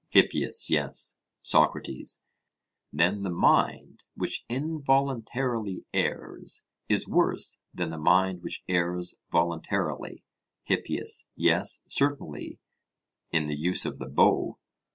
[0.09, 1.17] HIPPIAS: Yes.
[1.43, 2.23] SOCRATES:
[2.91, 10.23] Then the mind which involuntarily errs is worse than the mind which errs voluntarily?
[10.63, 12.57] HIPPIAS: Yes, certainly,
[13.29, 14.57] in the use of the bow.